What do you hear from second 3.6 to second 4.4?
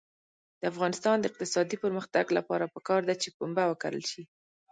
وکرل شي.